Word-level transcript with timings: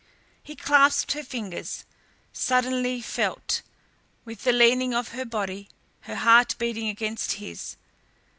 He 0.41 0.55
clasped 0.55 1.11
her 1.11 1.21
fingers 1.23 1.85
suddenly 2.33 3.01
felt, 3.01 3.61
with 4.25 4.45
the 4.45 4.51
leaning 4.51 4.95
of 4.95 5.09
her 5.09 5.25
body, 5.25 5.69
her 5.99 6.15
heart 6.15 6.55
beating 6.57 6.87
against 6.89 7.33
his. 7.33 7.77